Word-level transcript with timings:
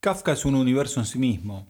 Kafka 0.00 0.32
es 0.32 0.44
un 0.44 0.54
universo 0.54 1.00
en 1.00 1.06
sí 1.06 1.18
mismo. 1.18 1.66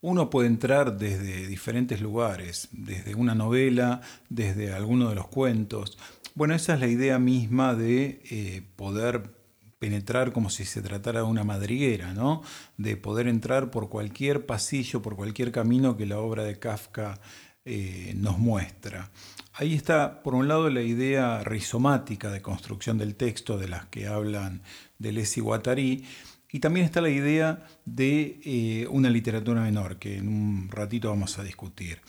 Uno 0.00 0.30
puede 0.30 0.48
entrar 0.48 0.96
desde 0.96 1.46
diferentes 1.46 2.00
lugares, 2.00 2.68
desde 2.72 3.14
una 3.14 3.34
novela, 3.34 4.00
desde 4.30 4.72
alguno 4.72 5.10
de 5.10 5.14
los 5.14 5.28
cuentos. 5.28 5.98
Bueno, 6.34 6.54
esa 6.54 6.74
es 6.74 6.80
la 6.80 6.86
idea 6.86 7.18
misma 7.18 7.74
de 7.74 8.22
eh, 8.30 8.62
poder 8.76 9.34
penetrar 9.78 10.32
como 10.32 10.48
si 10.48 10.64
se 10.64 10.80
tratara 10.80 11.20
de 11.20 11.26
una 11.26 11.44
madriguera, 11.44 12.14
¿no? 12.14 12.42
De 12.78 12.96
poder 12.96 13.28
entrar 13.28 13.70
por 13.70 13.90
cualquier 13.90 14.46
pasillo, 14.46 15.02
por 15.02 15.16
cualquier 15.16 15.52
camino 15.52 15.98
que 15.98 16.06
la 16.06 16.18
obra 16.18 16.44
de 16.44 16.58
Kafka 16.58 17.20
eh, 17.66 18.14
nos 18.16 18.38
muestra. 18.38 19.10
Ahí 19.52 19.74
está, 19.74 20.22
por 20.22 20.34
un 20.34 20.48
lado, 20.48 20.70
la 20.70 20.82
idea 20.82 21.42
rizomática 21.44 22.30
de 22.30 22.40
construcción 22.40 22.96
del 22.96 23.16
texto 23.16 23.58
de 23.58 23.68
las 23.68 23.86
que 23.86 24.06
hablan 24.06 24.62
Deleuze 24.98 25.40
y 25.40 25.42
Guattari, 25.42 26.04
y 26.50 26.60
también 26.60 26.86
está 26.86 27.00
la 27.00 27.10
idea 27.10 27.66
de 27.84 28.40
eh, 28.44 28.86
una 28.90 29.10
literatura 29.10 29.62
menor, 29.62 29.98
que 29.98 30.18
en 30.18 30.28
un 30.28 30.68
ratito 30.70 31.08
vamos 31.08 31.38
a 31.38 31.44
discutir. 31.44 32.00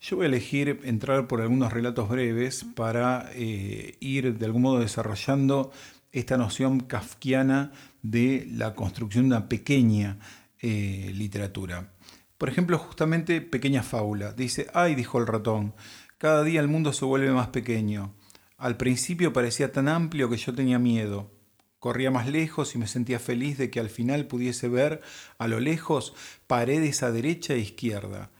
Yo 0.00 0.16
voy 0.16 0.26
a 0.26 0.28
elegir 0.28 0.80
entrar 0.84 1.26
por 1.26 1.40
algunos 1.40 1.72
relatos 1.72 2.08
breves 2.08 2.64
para 2.74 3.30
eh, 3.32 3.96
ir 4.00 4.38
de 4.38 4.46
algún 4.46 4.62
modo 4.62 4.78
desarrollando 4.80 5.72
esta 6.12 6.36
noción 6.36 6.80
kafkiana 6.80 7.72
de 8.02 8.46
la 8.52 8.74
construcción 8.74 9.28
de 9.28 9.36
una 9.36 9.48
pequeña 9.48 10.18
eh, 10.60 11.10
literatura. 11.14 11.92
Por 12.38 12.48
ejemplo, 12.48 12.78
justamente 12.78 13.40
Pequeña 13.40 13.82
Fábula. 13.82 14.32
Dice, 14.32 14.66
ay, 14.74 14.94
dijo 14.94 15.18
el 15.18 15.26
ratón, 15.26 15.74
cada 16.18 16.42
día 16.42 16.60
el 16.60 16.68
mundo 16.68 16.92
se 16.92 17.04
vuelve 17.04 17.30
más 17.30 17.48
pequeño. 17.48 18.14
Al 18.58 18.76
principio 18.76 19.32
parecía 19.32 19.72
tan 19.72 19.88
amplio 19.88 20.30
que 20.30 20.36
yo 20.36 20.54
tenía 20.54 20.78
miedo. 20.78 21.30
Corría 21.78 22.10
más 22.10 22.26
lejos 22.28 22.74
y 22.74 22.78
me 22.78 22.86
sentía 22.86 23.18
feliz 23.18 23.58
de 23.58 23.70
que 23.70 23.80
al 23.80 23.90
final 23.90 24.26
pudiese 24.26 24.68
ver 24.68 25.02
a 25.38 25.48
lo 25.48 25.60
lejos 25.60 26.14
paredes 26.46 27.02
a 27.02 27.12
derecha 27.12 27.54
e 27.54 27.58
izquierda. 27.58 28.30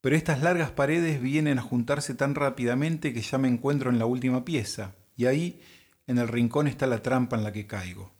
Pero 0.00 0.16
estas 0.16 0.42
largas 0.42 0.70
paredes 0.70 1.20
vienen 1.22 1.58
a 1.58 1.62
juntarse 1.62 2.14
tan 2.14 2.34
rápidamente 2.34 3.12
que 3.12 3.20
ya 3.20 3.38
me 3.38 3.48
encuentro 3.48 3.90
en 3.90 3.98
la 3.98 4.06
última 4.06 4.44
pieza, 4.44 4.96
y 5.16 5.26
ahí, 5.26 5.60
en 6.06 6.18
el 6.18 6.28
rincón, 6.28 6.66
está 6.66 6.86
la 6.86 7.02
trampa 7.02 7.36
en 7.36 7.44
la 7.44 7.52
que 7.52 7.66
caigo. 7.66 8.12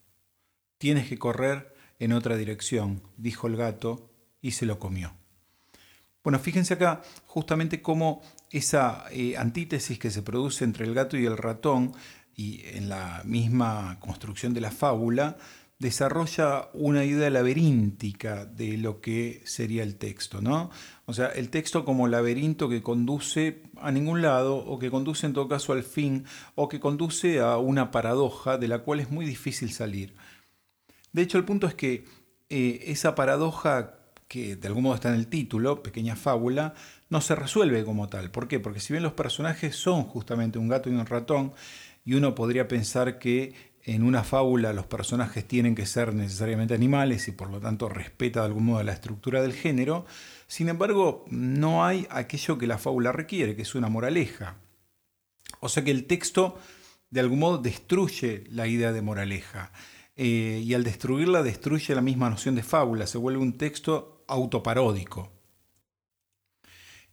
Tienes 0.79 1.09
que 1.09 1.19
correr 1.19 1.75
en 1.99 2.13
otra 2.13 2.37
dirección, 2.37 3.03
dijo 3.17 3.49
el 3.49 3.57
gato, 3.57 4.11
y 4.41 4.53
se 4.53 4.67
lo 4.67 4.79
comió. 4.79 5.15
Bueno, 6.23 6.39
fíjense 6.39 6.75
acá 6.75 7.03
justamente 7.27 7.83
cómo 7.83 8.23
esa 8.51 9.07
eh, 9.11 9.37
antítesis 9.37 9.99
que 9.99 10.11
se 10.11 10.23
produce 10.23 10.65
entre 10.65 10.85
el 10.85 10.95
gato 10.95 11.17
y 11.17 11.27
el 11.27 11.37
ratón 11.37 11.95
y 12.37 12.63
en 12.65 12.89
la 12.89 13.23
misma 13.25 13.99
construcción 14.01 14.55
de 14.55 14.61
la 14.61 14.71
fábula, 14.71 15.37
desarrolla 15.83 16.69
una 16.75 17.05
idea 17.05 17.29
laberíntica 17.29 18.47
de 18.47 18.79
lo 18.79 19.01
que 19.01 19.43
sería 19.45 19.83
el 19.83 19.97
texto, 19.97 20.41
¿no? 20.41 20.71
O 21.07 21.13
sea, 21.13 21.27
el 21.27 21.51
texto 21.51 21.85
como 21.85 22.07
laberinto 22.07 22.69
que 22.69 22.83
conduce 22.83 23.65
a 23.81 23.91
ningún 23.91 24.23
lado, 24.23 24.57
o 24.57 24.79
que 24.79 24.93
conduce 24.93 25.27
en 25.27 25.33
todo 25.33 25.49
caso 25.49 25.73
al 25.73 25.83
fin, 25.83 26.25
o 26.55 26.69
que 26.69 26.79
conduce 26.79 27.41
a 27.41 27.59
una 27.59 27.91
paradoja 27.91 28.59
de 28.59 28.69
la 28.69 28.79
cual 28.79 29.01
es 29.01 29.11
muy 29.11 29.27
difícil 29.27 29.73
salir. 29.73 30.15
De 31.13 31.23
hecho, 31.23 31.37
el 31.37 31.45
punto 31.45 31.67
es 31.67 31.75
que 31.75 32.05
eh, 32.49 32.85
esa 32.87 33.17
paradoja 33.17 33.99
que 34.29 34.57
de 34.57 34.69
algún 34.69 34.85
modo 34.85 34.95
está 34.95 35.11
en 35.11 35.17
el 35.17 35.27
título, 35.27 35.83
pequeña 35.83 36.17
fábula, 36.17 36.73
no 37.11 37.21
se 37.21 37.35
resuelve 37.35 37.85
como 37.85 38.09
tal. 38.09 38.31
¿Por 38.31 38.49
qué? 38.49 38.61
Porque 38.61 38.81
si 38.81 38.95
bien 38.95 39.03
los 39.03 39.13
personajes 39.13 39.77
son 39.77 40.05
justamente 40.05 40.59
un 40.59 40.69
gato 40.69 40.89
y 40.89 40.95
un 40.95 41.05
ratón, 41.05 41.53
y 42.05 42.15
uno 42.15 42.35
podría 42.35 42.69
pensar 42.69 43.19
que 43.19 43.73
en 43.85 44.05
una 44.05 44.23
fábula 44.23 44.73
los 44.73 44.87
personajes 44.87 45.47
tienen 45.47 45.75
que 45.75 45.87
ser 45.87 46.15
necesariamente 46.15 46.75
animales 46.75 47.27
y 47.29 47.33
por 47.33 47.51
lo 47.51 47.61
tanto 47.61 47.89
respeta 47.89 48.41
de 48.41 48.47
algún 48.47 48.67
modo 48.67 48.83
la 48.83 48.93
estructura 48.93 49.43
del 49.43 49.53
género, 49.53 50.07
sin 50.47 50.69
embargo 50.69 51.25
no 51.31 51.85
hay 51.85 52.07
aquello 52.11 52.59
que 52.59 52.67
la 52.67 52.79
fábula 52.79 53.13
requiere, 53.13 53.57
que 53.57 53.63
es 53.63 53.75
una 53.75 53.89
moraleja. 53.89 54.57
O 55.61 55.69
sea 55.69 55.85
que 55.85 55.91
el 55.91 56.07
texto 56.07 56.59
de 57.11 57.21
algún 57.21 57.41
modo 57.41 57.59
destruye 57.59 58.45
la 58.51 58.67
idea 58.67 58.93
de 58.93 59.03
moraleja. 59.03 59.73
Eh, 60.15 60.63
y 60.65 60.75
al 60.75 60.85
destruirla 60.85 61.43
destruye 61.43 61.95
la 61.95 62.03
misma 62.03 62.29
noción 62.29 62.55
de 62.55 62.63
fábula, 62.63 63.07
se 63.07 63.19
vuelve 63.19 63.41
un 63.41 63.57
texto 63.57 64.25
autoparódico. 64.29 65.31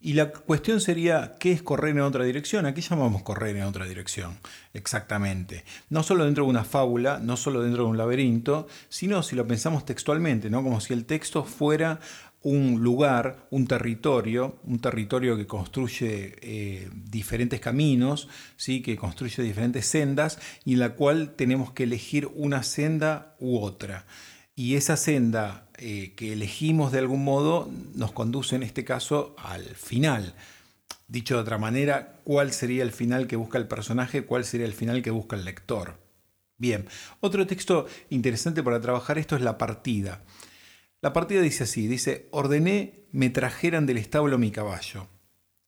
Y 0.02 0.14
la 0.14 0.32
cuestión 0.32 0.80
sería, 0.80 1.36
¿qué 1.40 1.52
es 1.52 1.62
correr 1.62 1.92
en 1.92 2.02
otra 2.02 2.24
dirección? 2.24 2.66
¿A 2.66 2.74
qué 2.74 2.80
llamamos 2.80 3.22
correr 3.22 3.58
en 3.58 3.64
otra 3.64 3.86
dirección? 3.86 4.38
Exactamente. 4.74 5.66
No 5.90 6.04
solo 6.04 6.24
dentro 6.24 6.46
de 6.46 6.50
una 6.50 6.64
fábula, 6.64 7.20
no 7.22 7.36
solo 7.36 7.62
dentro 7.62 7.84
de 7.84 7.90
un 7.90 7.98
laberinto, 7.98 8.68
sino 8.88 9.24
si 9.24 9.36
lo 9.36 9.46
pensamos 9.46 9.84
textualmente, 9.84 10.50
¿no? 10.50 10.64
Como 10.64 10.80
si 10.80 10.94
el 10.94 11.04
texto 11.04 11.44
fuera 11.44 12.00
un 12.42 12.82
lugar, 12.82 13.48
un 13.52 13.68
territorio, 13.68 14.60
un 14.64 14.80
territorio 14.80 15.36
que 15.36 15.46
construye 15.46 16.36
eh, 16.42 16.90
diferentes 16.94 17.60
caminos, 17.60 18.30
¿sí? 18.56 18.82
que 18.82 18.96
construye 18.96 19.44
diferentes 19.44 19.86
sendas 19.86 20.40
y 20.64 20.74
en 20.74 20.80
la 20.80 20.92
cual 20.92 21.34
tenemos 21.36 21.74
que 21.74 21.84
elegir 21.84 22.30
una 22.34 22.64
senda 22.64 23.36
u 23.40 23.60
otra. 23.60 24.06
Y 24.56 24.76
esa 24.76 24.96
senda 24.96 25.69
eh, 25.82 26.14
que 26.16 26.34
elegimos 26.34 26.92
de 26.92 27.00
algún 27.00 27.24
modo 27.24 27.72
nos 27.96 28.12
conduce 28.12 28.56
en 28.56 28.64
este 28.64 28.84
caso 28.84 29.36
al 29.38 29.64
final. 29.64 30.36
Dicho 31.08 31.36
de 31.36 31.42
otra 31.42 31.58
manera, 31.58 32.20
¿cuál 32.24 32.52
sería 32.52 32.84
el 32.84 32.92
final 32.92 33.28
que 33.28 33.36
busca 33.36 33.58
el 33.58 33.68
personaje? 33.68 34.26
¿Cuál 34.26 34.46
sería 34.46 34.66
el 34.66 34.74
final 34.74 35.02
que 35.02 35.12
busca 35.12 35.36
el 35.36 35.46
lector? 35.46 35.98
Bien, 36.58 36.86
otro 37.22 37.48
texto 37.48 37.88
interesante 38.10 38.62
para 38.62 38.82
trabajar 38.82 39.18
esto 39.18 39.36
es 39.38 39.42
la 39.42 39.58
partida. 39.58 40.22
La 41.02 41.14
partida 41.14 41.42
dice 41.42 41.64
así, 41.64 41.88
dice, 41.88 42.28
ordené 42.32 43.06
me 43.12 43.30
trajeran 43.30 43.86
del 43.86 43.98
establo 43.98 44.38
mi 44.38 44.52
caballo. 44.52 45.08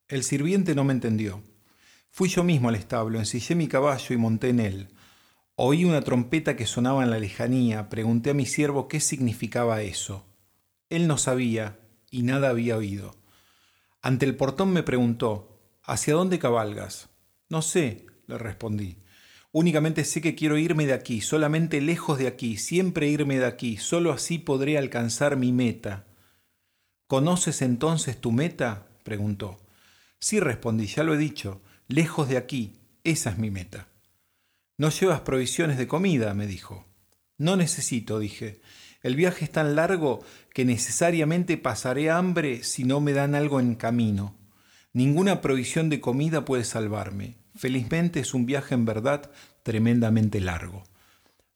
El 0.09 0.23
sirviente 0.23 0.75
no 0.75 0.83
me 0.83 0.91
entendió. 0.91 1.41
Fui 2.09 2.27
yo 2.27 2.43
mismo 2.43 2.67
al 2.67 2.75
establo, 2.75 3.17
ensillé 3.17 3.55
mi 3.55 3.69
caballo 3.69 4.13
y 4.13 4.17
monté 4.17 4.49
en 4.49 4.59
él. 4.59 4.87
Oí 5.55 5.85
una 5.85 6.01
trompeta 6.01 6.55
que 6.55 6.65
sonaba 6.65 7.03
en 7.03 7.11
la 7.11 7.19
lejanía, 7.19 7.89
pregunté 7.89 8.31
a 8.31 8.33
mi 8.33 8.45
siervo 8.45 8.87
qué 8.87 8.99
significaba 8.99 9.81
eso. 9.81 10.25
Él 10.89 11.07
no 11.07 11.17
sabía 11.17 11.79
y 12.09 12.23
nada 12.23 12.49
había 12.49 12.77
oído. 12.77 13.15
Ante 14.01 14.25
el 14.25 14.35
portón 14.35 14.73
me 14.73 14.83
preguntó, 14.83 15.59
¿Hacia 15.83 16.13
dónde 16.13 16.39
cabalgas? 16.39 17.09
No 17.49 17.61
sé, 17.61 18.05
le 18.27 18.37
respondí. 18.37 18.97
Únicamente 19.51 20.05
sé 20.05 20.21
que 20.21 20.35
quiero 20.35 20.57
irme 20.57 20.85
de 20.85 20.93
aquí, 20.93 21.21
solamente 21.21 21.81
lejos 21.81 22.17
de 22.17 22.27
aquí, 22.27 22.55
siempre 22.57 23.07
irme 23.07 23.37
de 23.37 23.45
aquí, 23.45 23.77
solo 23.77 24.13
así 24.13 24.37
podré 24.37 24.77
alcanzar 24.77 25.35
mi 25.35 25.51
meta. 25.51 26.05
¿Conoces 27.07 27.61
entonces 27.61 28.19
tu 28.21 28.31
meta? 28.31 28.87
preguntó. 29.03 29.59
Sí, 30.19 30.39
respondí, 30.39 30.85
ya 30.85 31.03
lo 31.03 31.13
he 31.13 31.17
dicho, 31.17 31.61
lejos 31.87 32.29
de 32.29 32.37
aquí, 32.37 32.79
esa 33.03 33.31
es 33.31 33.37
mi 33.37 33.51
meta. 33.51 33.87
No 34.81 34.89
llevas 34.89 35.19
provisiones 35.19 35.77
de 35.77 35.87
comida, 35.87 36.33
me 36.33 36.47
dijo. 36.47 36.87
No 37.37 37.55
necesito, 37.55 38.17
dije. 38.17 38.61
El 39.03 39.15
viaje 39.15 39.45
es 39.45 39.51
tan 39.51 39.75
largo 39.75 40.21
que 40.55 40.65
necesariamente 40.65 41.55
pasaré 41.59 42.09
hambre 42.09 42.63
si 42.63 42.83
no 42.83 42.99
me 42.99 43.13
dan 43.13 43.35
algo 43.35 43.59
en 43.59 43.75
camino. 43.75 44.35
Ninguna 44.91 45.39
provisión 45.39 45.89
de 45.89 46.01
comida 46.01 46.45
puede 46.45 46.63
salvarme. 46.63 47.35
Felizmente 47.55 48.21
es 48.21 48.33
un 48.33 48.47
viaje 48.47 48.73
en 48.73 48.85
verdad 48.85 49.29
tremendamente 49.61 50.39
largo. 50.41 50.81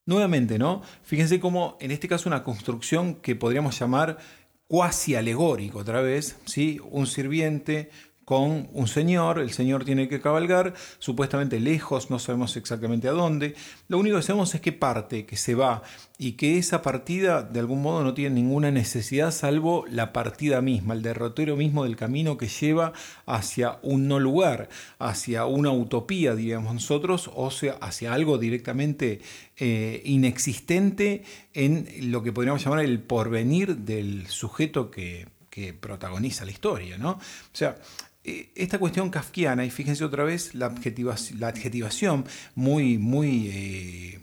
Nuevamente, 0.05 0.59
¿no? 0.59 0.83
Fíjense 1.01 1.39
cómo 1.39 1.79
en 1.81 1.89
este 1.89 2.07
caso 2.07 2.29
una 2.29 2.43
construcción 2.43 3.15
que 3.15 3.35
podríamos 3.35 3.79
llamar 3.79 4.19
cuasi 4.67 5.15
alegórico 5.15 5.79
otra 5.79 6.01
vez, 6.01 6.37
¿sí? 6.45 6.79
Un 6.91 7.07
sirviente 7.07 7.89
con 8.25 8.67
un 8.73 8.87
señor, 8.87 9.39
el 9.39 9.51
señor 9.51 9.85
tiene 9.85 10.09
que 10.09 10.19
cabalgar, 10.19 10.73
supuestamente 10.97 11.59
lejos, 11.59 12.09
no 12.09 12.17
sabemos 12.17 12.57
exactamente 12.57 13.07
a 13.07 13.11
dónde, 13.11 13.55
lo 13.87 13.99
único 13.99 14.17
que 14.17 14.23
sabemos 14.23 14.53
es 14.55 14.61
que 14.61 14.71
parte, 14.71 15.27
que 15.27 15.37
se 15.37 15.53
va, 15.53 15.83
y 16.17 16.33
que 16.33 16.57
esa 16.57 16.81
partida 16.81 17.43
de 17.43 17.59
algún 17.59 17.81
modo 17.81 18.03
no 18.03 18.13
tiene 18.13 18.35
ninguna 18.35 18.71
necesidad 18.71 19.31
salvo 19.31 19.85
la 19.89 20.11
partida 20.11 20.61
misma, 20.61 20.95
el 20.95 21.03
derrotero 21.03 21.55
mismo 21.55 21.83
del 21.83 21.95
camino 21.95 22.37
que 22.37 22.47
lleva 22.47 22.93
hacia 23.27 23.79
un 23.83 24.07
no 24.07 24.19
lugar, 24.19 24.69
hacia 24.97 25.45
una 25.45 25.71
utopía, 25.71 26.35
diríamos 26.35 26.73
nosotros, 26.73 27.29
o 27.35 27.51
sea, 27.51 27.73
hacia 27.81 28.13
algo 28.13 28.37
directamente 28.37 29.21
eh, 29.57 30.01
inexistente 30.05 31.23
en 31.53 32.11
lo 32.11 32.23
que 32.23 32.31
podríamos 32.31 32.63
llamar 32.63 32.79
el 32.79 32.99
porvenir 32.99 33.77
del 33.77 34.27
sujeto 34.27 34.89
que, 34.89 35.27
que 35.49 35.73
protagoniza 35.73 36.43
la 36.43 36.51
historia, 36.51 36.97
¿no? 36.97 37.11
O 37.11 37.19
sea, 37.53 37.77
esta 38.55 38.79
cuestión 38.79 39.09
kafkiana, 39.09 39.65
y 39.65 39.69
fíjense 39.69 40.03
otra 40.03 40.23
vez 40.23 40.55
la, 40.55 40.67
adjetivación 40.67 42.25
muy, 42.55 42.97
muy, 42.97 43.49
eh, 43.53 44.19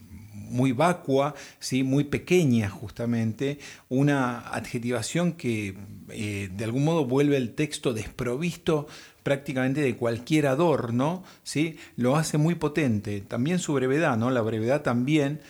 muy 0.50 0.72
vacua, 0.72 1.34
¿sí? 1.58 1.82
muy 1.82 2.04
pequeña 2.04 2.68
justamente, 2.68 3.58
una 3.88 4.40
adjetivación 4.40 5.32
que 5.32 5.76
eh, 6.10 6.50
de 6.52 6.64
algún 6.64 6.84
modo 6.84 7.04
vuelve 7.04 7.36
el 7.36 7.54
texto 7.54 7.94
desprovisto 7.94 8.86
prácticamente 9.22 9.80
de 9.80 9.96
cualquier 9.96 10.46
adorno, 10.46 11.22
¿sí? 11.42 11.76
lo 11.96 12.16
hace 12.16 12.38
muy 12.38 12.56
potente. 12.56 13.20
También 13.20 13.58
su 13.58 13.72
brevedad, 13.72 14.16
¿no? 14.16 14.30
la 14.30 14.42
brevedad 14.42 14.82
también 14.82 15.40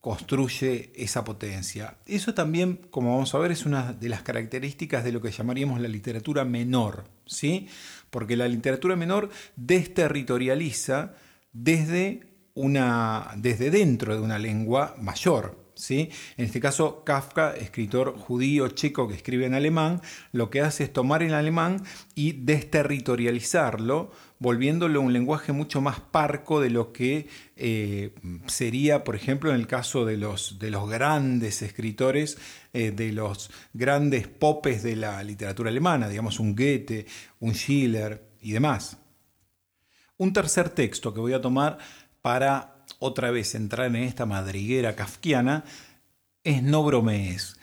construye 0.00 0.92
esa 0.94 1.24
potencia. 1.24 1.98
Eso 2.06 2.32
también, 2.32 2.80
como 2.90 3.12
vamos 3.12 3.34
a 3.34 3.38
ver, 3.38 3.52
es 3.52 3.66
una 3.66 3.92
de 3.92 4.08
las 4.08 4.22
características 4.22 5.04
de 5.04 5.12
lo 5.12 5.20
que 5.20 5.30
llamaríamos 5.30 5.80
la 5.80 5.88
literatura 5.88 6.44
menor, 6.44 7.04
¿sí? 7.26 7.68
Porque 8.10 8.36
la 8.36 8.48
literatura 8.48 8.96
menor 8.96 9.30
desterritorializa 9.56 11.14
desde, 11.52 12.22
una, 12.54 13.32
desde 13.36 13.70
dentro 13.70 14.14
de 14.14 14.22
una 14.22 14.38
lengua 14.38 14.94
mayor, 15.00 15.67
¿Sí? 15.78 16.10
En 16.36 16.46
este 16.46 16.58
caso, 16.58 17.04
Kafka, 17.04 17.54
escritor 17.54 18.18
judío 18.18 18.66
checo 18.66 19.06
que 19.06 19.14
escribe 19.14 19.46
en 19.46 19.54
alemán, 19.54 20.02
lo 20.32 20.50
que 20.50 20.60
hace 20.60 20.82
es 20.82 20.92
tomar 20.92 21.22
el 21.22 21.34
alemán 21.34 21.84
y 22.16 22.32
desterritorializarlo, 22.32 24.10
volviéndolo 24.40 25.00
un 25.00 25.12
lenguaje 25.12 25.52
mucho 25.52 25.80
más 25.80 26.00
parco 26.00 26.60
de 26.60 26.70
lo 26.70 26.92
que 26.92 27.28
eh, 27.54 28.12
sería, 28.46 29.04
por 29.04 29.14
ejemplo, 29.14 29.50
en 29.50 29.56
el 29.60 29.68
caso 29.68 30.04
de 30.04 30.16
los, 30.16 30.58
de 30.58 30.72
los 30.72 30.90
grandes 30.90 31.62
escritores, 31.62 32.38
eh, 32.72 32.90
de 32.90 33.12
los 33.12 33.48
grandes 33.72 34.26
popes 34.26 34.82
de 34.82 34.96
la 34.96 35.22
literatura 35.22 35.70
alemana, 35.70 36.08
digamos 36.08 36.40
un 36.40 36.56
Goethe, 36.56 37.06
un 37.38 37.54
Schiller 37.54 38.32
y 38.40 38.50
demás. 38.50 38.98
Un 40.16 40.32
tercer 40.32 40.70
texto 40.70 41.14
que 41.14 41.20
voy 41.20 41.34
a 41.34 41.40
tomar 41.40 41.78
para 42.20 42.77
otra 42.98 43.30
vez 43.30 43.54
entrar 43.54 43.86
en 43.86 43.96
esta 43.96 44.26
madriguera 44.26 44.96
kafkiana 44.96 45.64
es 46.44 46.62
No 46.62 46.82
bromees. 46.82 47.56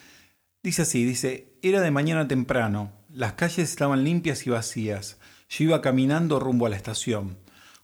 Dice 0.64 0.84
así, 0.84 1.04
dice, 1.06 1.54
era 1.62 1.82
de 1.82 1.92
mañana 1.92 2.28
temprano, 2.28 2.92
las 3.10 3.34
calles 3.34 3.70
estaban 3.70 4.04
limpias 4.04 4.46
y 4.48 4.50
vacías, 4.50 5.18
yo 5.50 5.66
iba 5.66 5.82
caminando 5.82 6.40
rumbo 6.40 6.66
a 6.66 6.70
la 6.70 6.76
estación. 6.76 7.38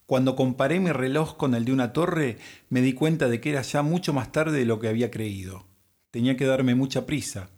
Cuando 0.06 0.36
comparé 0.36 0.80
mi 0.80 0.92
reloj 0.92 1.38
con 1.38 1.56
el 1.56 1.64
de 1.64 1.72
una 1.72 1.94
torre, 1.94 2.38
me 2.70 2.82
di 2.82 2.94
cuenta 2.94 3.30
de 3.30 3.40
que 3.40 3.52
era 3.52 3.62
ya 3.62 3.82
mucho 3.82 4.14
más 4.14 4.32
tarde 4.32 4.60
de 4.60 4.66
lo 4.66 4.80
que 4.80 4.90
había 4.90 5.10
creído. 5.10 5.68
Tenía 6.10 6.36
que 6.36 6.46
darme 6.46 6.76
mucha 6.76 7.06
prisa. 7.06 7.50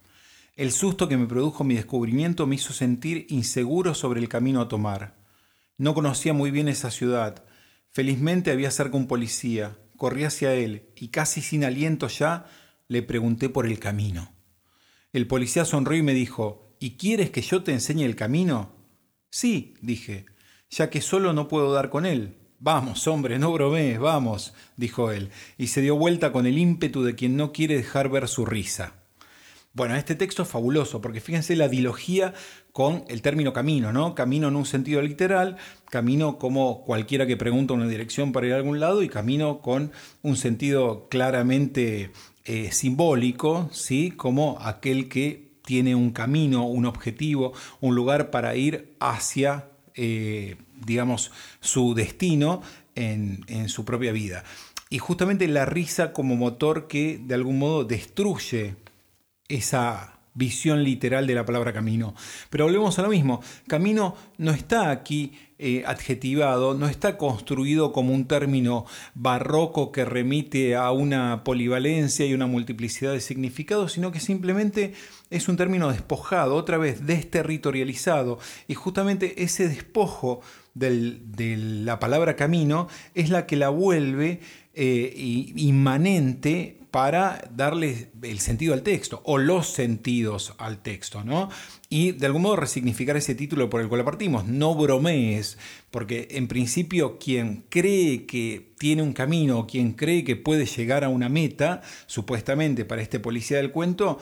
El 0.56 0.72
susto 0.72 1.08
que 1.08 1.18
me 1.18 1.26
produjo 1.26 1.64
mi 1.64 1.74
descubrimiento 1.74 2.46
me 2.46 2.56
hizo 2.56 2.72
sentir 2.72 3.26
inseguro 3.30 3.96
sobre 3.96 4.20
el 4.20 4.30
camino 4.30 4.62
a 4.62 4.68
tomar. 4.68 5.16
No 5.80 5.96
conocía 5.96 6.34
muy 6.34 6.52
bien 6.52 6.68
esa 6.68 6.92
ciudad. 6.92 7.44
Felizmente 7.94 8.52
había 8.52 8.72
cerca 8.72 8.98
un 8.98 9.08
policía 9.08 9.78
corrí 10.04 10.26
hacia 10.26 10.54
él 10.54 10.90
y 10.98 11.08
casi 11.10 11.42
sin 11.42 11.64
aliento 11.64 12.10
ya 12.10 12.46
le 12.90 13.04
pregunté 13.04 13.48
por 13.48 13.66
el 13.66 13.80
camino. 13.80 14.34
El 15.14 15.28
policía 15.28 15.64
sonrió 15.64 15.98
y 15.98 16.04
me 16.04 16.14
dijo, 16.14 16.76
¿Y 16.80 16.98
quieres 16.98 17.30
que 17.30 17.42
yo 17.42 17.64
te 17.64 17.72
enseñe 17.72 18.04
el 18.04 18.18
camino? 18.18 18.76
Sí, 19.30 19.76
dije, 19.82 20.26
ya 20.70 20.90
que 20.90 21.00
solo 21.00 21.32
no 21.32 21.48
puedo 21.48 21.72
dar 21.72 21.90
con 21.90 22.06
él. 22.06 22.36
Vamos, 22.60 23.08
hombre, 23.08 23.40
no 23.40 23.54
bromees, 23.54 24.00
vamos, 24.00 24.54
dijo 24.76 25.12
él, 25.12 25.30
y 25.58 25.68
se 25.68 25.82
dio 25.82 25.96
vuelta 25.96 26.34
con 26.34 26.46
el 26.46 26.58
ímpetu 26.58 27.04
de 27.04 27.16
quien 27.16 27.38
no 27.38 27.54
quiere 27.54 27.78
dejar 27.78 28.10
ver 28.10 28.28
su 28.28 28.46
risa. 28.46 29.03
Bueno, 29.76 29.96
este 29.96 30.14
texto 30.14 30.44
es 30.44 30.50
fabuloso 30.50 31.02
porque 31.02 31.20
fíjense 31.20 31.56
la 31.56 31.68
dilogía 31.68 32.36
con 32.74 33.06
el 33.08 33.24
término 33.24 33.54
camino, 33.54 33.92
¿no? 33.92 34.14
Camino 34.14 34.48
en 34.48 34.56
un 34.56 34.68
sentido 34.68 35.02
literal, 35.02 35.58
camino 35.90 36.38
como 36.38 36.84
cualquiera 36.84 37.26
que 37.26 37.38
pregunta 37.38 37.74
una 37.74 37.88
dirección 37.88 38.34
para 38.34 38.46
ir 38.46 38.54
a 38.54 38.58
algún 38.58 38.80
lado 38.80 39.02
y 39.02 39.10
camino 39.10 39.62
con 39.62 39.92
un 40.22 40.36
sentido 40.36 41.08
claramente 41.10 42.12
eh, 42.46 42.72
simbólico, 42.72 43.68
¿sí? 43.72 44.12
Como 44.12 44.60
aquel 44.62 45.10
que 45.10 45.50
tiene 45.66 45.96
un 45.96 46.12
camino, 46.12 46.68
un 46.68 46.86
objetivo, 46.86 47.54
un 47.82 47.96
lugar 47.96 48.30
para 48.30 48.56
ir 48.56 48.96
hacia, 49.00 49.70
eh, 49.96 50.56
digamos, 50.86 51.32
su 51.62 51.96
destino 51.96 52.62
en, 52.94 53.44
en 53.48 53.70
su 53.70 53.86
propia 53.86 54.12
vida. 54.12 54.44
Y 54.92 55.00
justamente 55.00 55.48
la 55.48 55.66
risa 55.66 56.14
como 56.14 56.36
motor 56.36 56.88
que 56.88 57.20
de 57.20 57.34
algún 57.34 57.58
modo 57.58 57.86
destruye 57.86 58.76
esa 59.48 60.14
visión 60.36 60.84
literal 60.84 61.28
de 61.28 61.36
la 61.36 61.46
palabra 61.46 61.74
camino. 61.74 62.16
Pero 62.50 62.66
volvemos 62.66 62.98
a 62.98 63.04
lo 63.04 63.10
mismo, 63.10 63.42
camino 63.68 64.16
no 64.38 64.52
está 64.52 64.90
aquí 64.90 65.34
eh, 65.60 65.84
adjetivado, 65.86 66.74
no 66.74 66.88
está 66.88 67.18
construido 67.18 67.94
como 67.94 68.14
un 68.14 68.26
término 68.26 68.86
barroco 69.14 69.92
que 69.92 70.06
remite 70.06 70.76
a 70.76 70.92
una 70.92 71.44
polivalencia 71.44 72.26
y 72.26 72.34
una 72.34 72.48
multiplicidad 72.48 73.14
de 73.14 73.22
significados, 73.22 73.94
sino 73.94 74.12
que 74.12 74.20
simplemente 74.20 74.94
es 75.30 75.48
un 75.48 75.58
término 75.58 75.92
despojado, 75.92 76.56
otra 76.56 76.78
vez 76.78 77.06
desterritorializado, 77.06 78.40
y 78.68 78.74
justamente 78.74 79.44
ese 79.44 79.68
despojo 79.68 80.42
de 80.74 81.56
la 81.58 82.00
palabra 82.00 82.36
camino 82.36 82.88
es 83.14 83.30
la 83.30 83.46
que 83.46 83.56
la 83.56 83.70
vuelve 83.70 84.40
eh, 84.74 85.14
inmanente 85.56 86.83
para 86.94 87.50
darle 87.50 88.12
el 88.22 88.38
sentido 88.38 88.76
al 88.76 88.84
texto 88.84 89.24
o 89.26 89.40
los 89.40 89.68
sentidos 89.68 90.54
al 90.60 90.84
texto, 90.84 91.24
¿no? 91.24 91.50
Y 91.90 92.12
de 92.12 92.28
algún 92.28 92.44
modo 92.44 92.56
resignificar 92.56 93.18
ese 93.18 93.34
título 93.34 93.68
por 93.68 93.82
el 93.82 93.90
cual 93.90 94.06
partimos, 94.06 94.46
no 94.46 94.76
bromees, 94.76 95.58
porque 95.90 96.28
en 96.30 96.48
principio 96.48 97.18
quien 97.18 97.66
cree 97.70 98.28
que 98.28 98.76
tiene 98.78 99.02
un 99.02 99.14
camino, 99.14 99.66
quien 99.66 99.94
cree 99.94 100.24
que 100.24 100.36
puede 100.36 100.68
llegar 100.68 101.04
a 101.04 101.10
una 101.10 101.30
meta, 101.30 101.82
supuestamente 102.06 102.86
para 102.86 103.02
este 103.02 103.20
policía 103.20 103.58
del 103.58 103.72
cuento, 103.72 104.20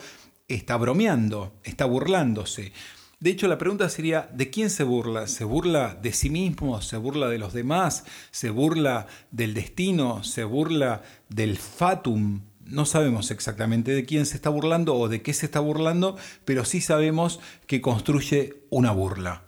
está 0.48 0.78
bromeando, 0.78 1.52
está 1.64 1.84
burlándose. 1.84 2.72
De 3.20 3.28
hecho, 3.28 3.48
la 3.48 3.58
pregunta 3.58 3.90
sería, 3.90 4.30
¿de 4.32 4.48
quién 4.48 4.70
se 4.70 4.82
burla? 4.82 5.26
¿Se 5.26 5.44
burla 5.44 5.94
de 5.94 6.14
sí 6.14 6.30
mismo? 6.30 6.80
¿Se 6.80 6.96
burla 6.96 7.28
de 7.28 7.36
los 7.36 7.52
demás? 7.52 8.06
¿Se 8.30 8.48
burla 8.48 9.08
del 9.30 9.52
destino? 9.52 10.24
¿Se 10.24 10.44
burla 10.44 11.02
del 11.28 11.58
fatum? 11.58 12.40
No 12.64 12.86
sabemos 12.86 13.30
exactamente 13.30 13.92
de 13.92 14.04
quién 14.04 14.26
se 14.26 14.36
está 14.36 14.50
burlando 14.50 14.94
o 14.94 15.08
de 15.08 15.22
qué 15.22 15.32
se 15.32 15.46
está 15.46 15.60
burlando, 15.60 16.16
pero 16.44 16.64
sí 16.64 16.80
sabemos 16.80 17.40
que 17.66 17.80
construye 17.80 18.64
una 18.70 18.92
burla. 18.92 19.44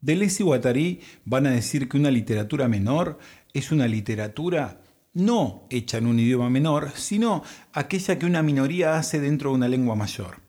Deleuze 0.00 0.42
y 0.42 0.46
Guattari 0.46 1.00
van 1.24 1.46
a 1.46 1.50
decir 1.50 1.88
que 1.88 1.96
una 1.96 2.10
literatura 2.10 2.68
menor 2.68 3.18
es 3.52 3.72
una 3.72 3.88
literatura 3.88 4.80
no 5.14 5.66
hecha 5.70 5.96
en 5.98 6.06
un 6.06 6.18
idioma 6.18 6.50
menor, 6.50 6.92
sino 6.94 7.42
aquella 7.72 8.18
que 8.18 8.26
una 8.26 8.42
minoría 8.42 8.98
hace 8.98 9.18
dentro 9.18 9.50
de 9.50 9.56
una 9.56 9.68
lengua 9.68 9.96
mayor. 9.96 10.45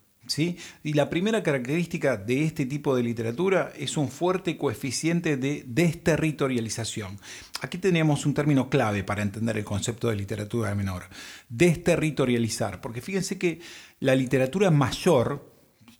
Y 0.83 0.93
la 0.93 1.09
primera 1.09 1.43
característica 1.43 2.17
de 2.17 2.43
este 2.43 2.65
tipo 2.65 2.95
de 2.95 3.03
literatura 3.03 3.71
es 3.77 3.97
un 3.97 4.09
fuerte 4.09 4.57
coeficiente 4.57 5.37
de 5.37 5.63
desterritorialización. 5.65 7.19
Aquí 7.61 7.77
tenemos 7.77 8.25
un 8.25 8.33
término 8.33 8.69
clave 8.69 9.03
para 9.03 9.21
entender 9.21 9.57
el 9.57 9.63
concepto 9.63 10.09
de 10.09 10.15
literatura 10.15 10.75
menor. 10.75 11.03
Desterritorializar, 11.49 12.81
porque 12.81 13.01
fíjense 13.01 13.37
que 13.37 13.61
la 13.99 14.15
literatura 14.15 14.69
mayor, 14.69 15.51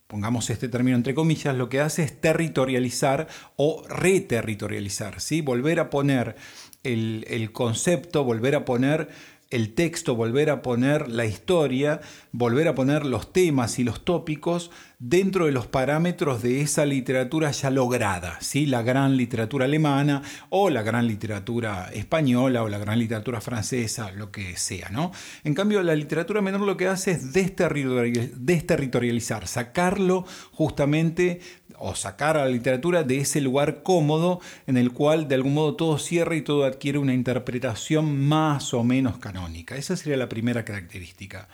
pongamos 0.08 0.50
este 0.50 0.70
término 0.70 0.98
entre 0.98 1.16
comillas, 1.16 1.56
lo 1.56 1.70
que 1.70 1.80
hace 1.80 2.04
es 2.04 2.20
territorializar 2.20 3.28
o 3.56 3.84
reterritorializar, 3.88 5.22
¿sí? 5.22 5.42
volver 5.42 5.80
a 5.80 5.90
poner 5.90 6.36
el, 6.84 7.26
el 7.28 7.52
concepto, 7.52 8.24
volver 8.24 8.56
a 8.56 8.66
poner 8.66 9.10
el 9.50 9.74
texto, 9.74 10.16
volver 10.16 10.50
a 10.50 10.62
poner 10.62 11.10
la 11.10 11.26
historia, 11.26 12.02
volver 12.32 12.68
a 12.68 12.76
poner 12.76 13.06
los 13.06 13.32
temas 13.32 13.80
y 13.80 13.84
los 13.84 14.04
tópicos 14.04 14.72
dentro 15.00 15.46
de 15.46 15.52
los 15.52 15.68
parámetros 15.68 16.42
de 16.42 16.62
esa 16.62 16.86
literatura 16.86 17.52
ya 17.52 17.70
lograda, 17.70 18.38
¿sí? 18.42 18.66
la 18.66 18.82
gran 18.82 19.16
literatura 19.16 19.66
alemana 19.66 20.24
o 20.50 20.70
la 20.70 20.82
gran 20.82 21.08
literatura 21.08 21.90
española 21.94 22.64
o 22.64 22.70
la 22.70 22.80
gran 22.80 23.00
literatura 23.00 23.40
francesa, 23.40 24.12
lo 24.12 24.32
que 24.32 24.58
sea. 24.58 24.90
¿no? 24.90 25.12
En 25.44 25.54
cambio, 25.54 25.84
la 25.84 25.96
literatura 25.96 26.42
menor 26.42 26.62
lo 26.62 26.78
que 26.78 26.88
hace 26.88 27.12
es 27.12 27.32
desterritorializar, 27.32 29.48
sacarlo 29.48 30.26
justamente 30.52 31.42
o 31.80 31.96
sacar 31.96 32.38
a 32.38 32.46
la 32.46 32.52
literatura 32.52 33.04
de 33.04 33.20
ese 33.20 33.42
lugar 33.42 33.84
cómodo 33.84 34.40
en 34.66 34.78
el 34.78 34.92
cual 34.92 35.28
de 35.28 35.36
algún 35.36 35.54
modo 35.54 35.76
todo 35.76 35.98
cierra 35.98 36.36
y 36.36 36.42
todo 36.42 36.66
adquiere 36.66 36.98
una 36.98 37.14
interpretación 37.14 38.28
más 38.28 38.74
o 38.74 38.84
menos 38.84 39.18
canónica. 39.18 39.76
Esa 39.76 39.96
sería 39.96 40.18
la 40.18 40.30
primera 40.30 40.66
característica. 40.66 41.48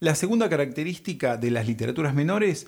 La 0.00 0.14
segunda 0.14 0.48
característica 0.48 1.36
de 1.36 1.50
las 1.50 1.66
literaturas 1.66 2.14
menores, 2.14 2.66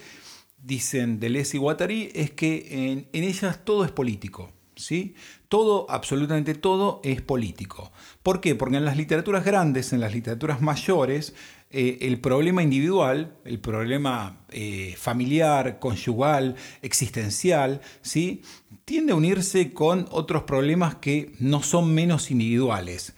dicen 0.63 1.21
Deleuze 1.21 1.57
y 1.57 1.61
Guattari, 1.61 2.11
es 2.15 2.31
que 2.33 2.67
en, 2.71 3.09
en 3.13 3.25
ellas 3.25 3.65
todo 3.65 3.85
es 3.85 3.91
político. 3.91 4.53
¿Sí? 4.77 5.15
Todo, 5.51 5.91
absolutamente 5.91 6.55
todo, 6.55 7.01
es 7.03 7.23
político. 7.23 7.91
¿Por 8.23 8.41
qué? 8.41 8.55
Porque 8.55 8.77
en 8.77 8.85
las 8.85 8.97
literaturas 8.97 9.45
grandes, 9.45 9.93
en 9.93 9.99
las 9.99 10.15
literaturas 10.15 10.63
mayores, 10.63 11.35
eh, 11.73 11.99
el 12.03 12.21
problema 12.21 12.63
individual, 12.63 13.35
el 13.45 13.59
problema 13.59 14.45
eh, 14.51 14.95
familiar, 14.97 15.81
conyugal, 15.81 16.55
existencial, 16.83 17.81
¿sí? 18.01 18.43
tiende 18.85 19.13
a 19.13 19.17
unirse 19.17 19.73
con 19.73 20.07
otros 20.13 20.45
problemas 20.45 20.95
que 20.95 21.33
no 21.41 21.65
son 21.65 21.93
menos 21.93 22.31
individuales 22.31 23.15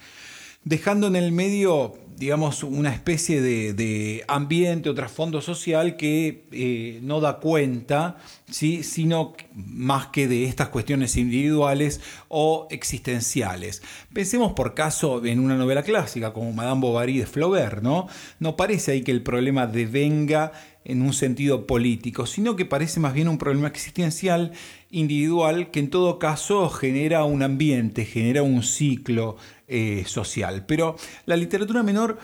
dejando 0.65 1.09
en 1.09 1.17
el 1.17 1.33
medio, 1.33 1.95
digamos, 2.17 2.63
una 2.63 2.91
especie 2.91 3.41
de, 3.41 4.25
ambiente 4.29 4.89
o 4.89 4.95
trasfondo 4.95 5.41
social 5.41 5.97
que 5.97 6.45
eh, 6.53 7.01
no 7.03 7.21
da 7.21 7.39
cuenta, 7.39 8.17
¿sí? 8.49 8.83
sino 8.83 9.35
más 9.55 10.09
que 10.09 10.29
de 10.29 10.45
estas 10.45 10.69
cuestiones 10.69 11.17
individuales 11.17 12.01
o 12.29 12.69
existenciales. 12.71 13.83
Pensemos 14.13 14.53
por 14.53 14.75
caso 14.75 15.25
en 15.25 15.41
una 15.41 15.57
novela 15.57 15.83
clásica 15.83 16.33
como 16.33 16.53
Madame 16.53 16.81
Bovary 16.81 17.19
de 17.19 17.27
Flaubert, 17.27 17.83
¿no? 17.83 18.07
No 18.39 18.57
parece 18.57 18.93
ahí 18.93 19.03
que 19.03 19.13
el 19.13 19.23
problema 19.23 19.67
devenga 19.67 20.53
en 20.85 21.03
un 21.03 21.13
sentido 21.13 21.67
político, 21.67 22.27
sino 22.27 22.57
que 22.57 22.65
parece 22.65 23.01
más 23.01 23.15
bien 23.15 23.29
un 23.29 23.39
problema 23.39 23.69
existencial 23.69 24.53
individual 24.91 25.71
que 25.71 25.81
en 25.81 25.91
todo 25.91 26.19
caso 26.19 26.69
genera 26.71 27.25
un 27.25 27.43
ambiente, 27.43 28.05
genera 28.05 28.43
un 28.43 28.63
ciclo 28.63 29.37
eh, 29.75 30.05
social. 30.07 30.67
Pero 30.67 30.97
la 31.25 31.35
literatura 31.35 31.83
menor 31.83 32.19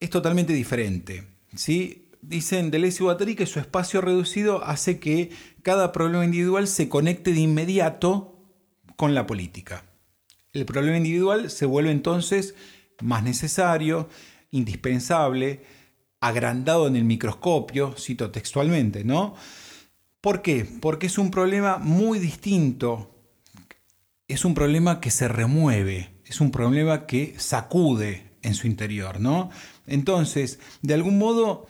es 0.00 0.10
totalmente 0.10 0.52
diferente. 0.52 1.24
¿sí? 1.56 2.10
Dicen 2.20 2.70
Deleuze 2.70 3.02
y 3.02 3.04
Guattari 3.04 3.34
que 3.34 3.46
su 3.46 3.58
espacio 3.58 4.02
reducido 4.02 4.62
hace 4.62 5.00
que 5.00 5.30
cada 5.62 5.92
problema 5.92 6.26
individual 6.26 6.68
se 6.68 6.90
conecte 6.90 7.32
de 7.32 7.40
inmediato 7.40 8.38
con 8.96 9.14
la 9.14 9.26
política. 9.26 9.86
El 10.52 10.66
problema 10.66 10.98
individual 10.98 11.50
se 11.50 11.64
vuelve 11.64 11.90
entonces 11.90 12.54
más 13.00 13.22
necesario, 13.22 14.10
indispensable, 14.50 15.62
agrandado 16.20 16.86
en 16.86 16.96
el 16.96 17.04
microscopio, 17.04 17.94
cito 17.96 18.30
textualmente, 18.30 19.04
¿no? 19.04 19.36
¿Por 20.20 20.42
qué? 20.42 20.66
Porque 20.82 21.06
es 21.06 21.16
un 21.16 21.30
problema 21.30 21.78
muy 21.78 22.18
distinto, 22.18 23.14
es 24.28 24.44
un 24.44 24.52
problema 24.52 25.00
que 25.00 25.10
se 25.10 25.28
remueve, 25.28 26.09
es 26.30 26.40
un 26.40 26.50
problema 26.50 27.06
que 27.06 27.34
sacude 27.38 28.30
en 28.42 28.54
su 28.54 28.66
interior, 28.66 29.20
¿no? 29.20 29.50
Entonces, 29.86 30.60
de 30.80 30.94
algún 30.94 31.18
modo, 31.18 31.66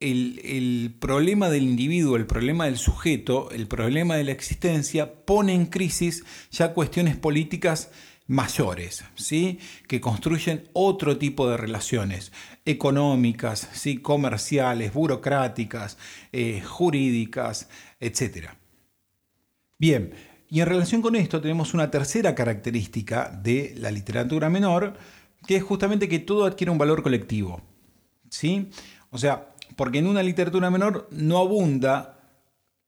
el, 0.00 0.40
el, 0.44 0.96
problema 0.98 1.50
del 1.50 1.64
individuo, 1.64 2.16
el 2.16 2.26
problema 2.26 2.64
del 2.64 2.78
sujeto, 2.78 3.50
el 3.50 3.68
problema 3.68 4.16
de 4.16 4.24
la 4.24 4.32
existencia 4.32 5.24
pone 5.24 5.54
en 5.54 5.66
crisis 5.66 6.24
ya 6.50 6.72
cuestiones 6.72 7.16
políticas 7.16 7.90
mayores, 8.28 9.04
¿sí? 9.14 9.58
que 9.88 10.00
construyen 10.00 10.68
otro 10.72 11.18
tipo 11.18 11.48
de 11.48 11.56
relaciones 11.56 12.32
económicas, 12.64 13.68
¿sí? 13.72 13.98
comerciales, 13.98 14.92
burocráticas, 14.92 15.98
eh, 16.32 16.62
jurídicas, 16.64 17.68
etc. 18.00 18.50
Bien, 19.78 20.12
y 20.50 20.60
en 20.60 20.66
relación 20.66 21.02
con 21.02 21.16
esto 21.16 21.40
tenemos 21.40 21.74
una 21.74 21.90
tercera 21.90 22.34
característica 22.34 23.30
de 23.30 23.74
la 23.76 23.90
literatura 23.90 24.48
menor, 24.48 24.94
que 25.46 25.56
es 25.56 25.62
justamente 25.62 26.08
que 26.08 26.18
todo 26.18 26.44
adquiere 26.44 26.70
un 26.70 26.78
valor 26.78 27.02
colectivo. 27.02 27.62
¿sí? 28.30 28.70
O 29.10 29.18
sea, 29.18 29.54
porque 29.76 29.98
en 29.98 30.06
una 30.06 30.22
literatura 30.22 30.70
menor 30.70 31.08
no 31.10 31.38
abunda 31.38 32.17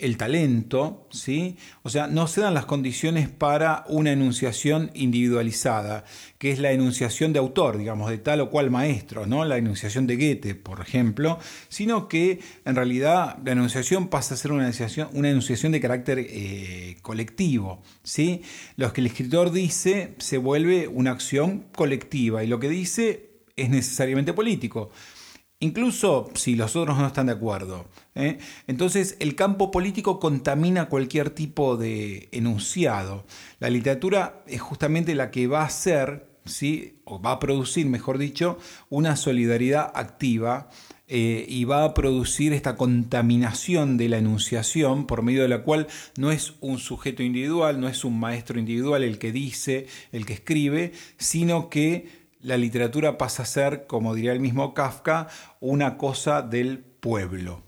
el 0.01 0.17
talento, 0.17 1.07
¿sí? 1.11 1.57
O 1.83 1.91
sea, 1.91 2.07
no 2.07 2.27
se 2.27 2.41
dan 2.41 2.55
las 2.55 2.67
condiciones 2.67 3.29
para 3.29 3.85
una 3.89 4.13
enunciación 4.13 4.91
individualizada, 4.95 6.05
que 6.39 6.51
es 6.51 6.59
la 6.59 6.73
enunciación 6.73 7.33
de 7.33 7.39
autor, 7.39 7.79
digamos, 7.79 8.11
de 8.11 8.19
tal 8.19 8.41
o 8.41 8.51
cual 8.51 8.71
maestro, 8.71 9.27
¿no? 9.27 9.45
La 9.45 9.59
enunciación 9.59 10.07
de 10.07 10.17
Goethe, 10.17 10.55
por 10.55 10.81
ejemplo, 10.81 11.39
sino 11.69 12.09
que 12.09 12.41
en 12.65 12.77
realidad 12.77 13.39
la 13.45 13.53
enunciación 13.53 14.09
pasa 14.09 14.35
a 14.35 14.37
ser 14.37 14.53
una 14.53 14.63
enunciación, 14.63 15.09
una 15.13 15.31
enunciación 15.31 15.73
de 15.73 15.81
carácter 15.81 16.19
eh, 16.19 16.97
colectivo, 17.03 17.83
¿sí? 18.03 18.43
Lo 18.77 18.93
que 18.93 19.01
el 19.01 19.07
escritor 19.09 19.53
dice 19.53 20.15
se 20.19 20.39
vuelve 20.39 20.89
una 20.89 21.11
acción 21.11 21.67
colectiva 21.75 22.43
y 22.43 22.47
lo 22.47 22.59
que 22.59 22.69
dice 22.69 23.31
es 23.57 23.71
necesariamente 23.71 24.33
político 24.33 24.91
incluso 25.61 26.31
si 26.35 26.57
los 26.57 26.75
otros 26.75 26.99
no 26.99 27.07
están 27.07 27.27
de 27.27 27.33
acuerdo. 27.33 27.87
¿eh? 28.15 28.39
Entonces 28.67 29.17
el 29.21 29.37
campo 29.37 29.71
político 29.71 30.19
contamina 30.19 30.89
cualquier 30.89 31.31
tipo 31.31 31.77
de 31.77 32.29
enunciado. 32.33 33.25
La 33.61 33.71
literatura 33.71 34.43
es 34.47 34.61
justamente 34.61 35.15
la 35.15 35.31
que 35.31 35.47
va 35.47 35.63
a 35.63 35.67
hacer, 35.67 36.27
¿sí? 36.45 37.01
o 37.05 37.21
va 37.21 37.33
a 37.33 37.39
producir, 37.39 37.87
mejor 37.87 38.19
dicho, 38.19 38.59
una 38.89 39.17
solidaridad 39.17 39.93
activa. 39.95 40.69
Eh, 41.13 41.45
y 41.49 41.65
va 41.65 41.83
a 41.83 41.93
producir 41.93 42.53
esta 42.53 42.77
contaminación 42.77 43.97
de 43.97 44.09
la 44.09 44.19
enunciación 44.19 45.09
por 45.09 45.23
medio 45.23 45.43
de 45.43 45.49
la 45.49 45.65
cual 45.65 45.89
no 46.17 46.31
es 46.31 46.55
un 46.61 46.79
sujeto 46.79 47.25
individual, 47.25 47.81
no 47.81 47.89
es 47.89 48.05
un 48.05 48.21
maestro 48.21 48.61
individual 48.61 49.03
el 49.03 49.19
que 49.19 49.33
dice, 49.33 49.89
el 50.13 50.25
que 50.25 50.35
escribe, 50.35 50.93
sino 51.19 51.69
que 51.69 52.20
la 52.43 52.57
literatura 52.57 53.19
pasa 53.19 53.43
a 53.43 53.47
ser, 53.47 53.87
como 53.87 54.15
diría 54.15 54.33
el 54.33 54.41
mismo 54.41 54.75
Kafka, 54.75 55.29
una 55.61 55.97
cosa 55.97 56.43
del 56.43 56.79
pueblo. 56.79 57.63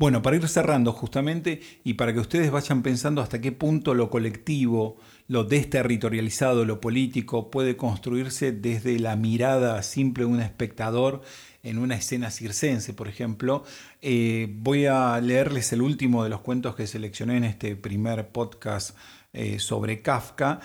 Bueno, 0.00 0.22
para 0.22 0.36
ir 0.36 0.48
cerrando 0.48 0.92
justamente 0.92 1.60
y 1.84 1.92
para 1.92 2.14
que 2.14 2.20
ustedes 2.20 2.50
vayan 2.50 2.82
pensando 2.82 3.20
hasta 3.20 3.42
qué 3.42 3.52
punto 3.52 3.92
lo 3.92 4.08
colectivo, 4.08 4.96
lo 5.28 5.44
desterritorializado, 5.44 6.64
lo 6.64 6.80
político 6.80 7.50
puede 7.50 7.76
construirse 7.76 8.50
desde 8.50 8.98
la 8.98 9.14
mirada 9.16 9.82
simple 9.82 10.24
de 10.24 10.30
un 10.30 10.40
espectador 10.40 11.20
en 11.62 11.76
una 11.76 11.96
escena 11.96 12.30
circense, 12.30 12.94
por 12.94 13.08
ejemplo, 13.08 13.62
eh, 14.00 14.48
voy 14.50 14.86
a 14.86 15.20
leerles 15.20 15.70
el 15.74 15.82
último 15.82 16.24
de 16.24 16.30
los 16.30 16.40
cuentos 16.40 16.74
que 16.74 16.86
seleccioné 16.86 17.36
en 17.36 17.44
este 17.44 17.76
primer 17.76 18.28
podcast 18.28 18.96
eh, 19.34 19.58
sobre 19.58 20.00
Kafka 20.00 20.60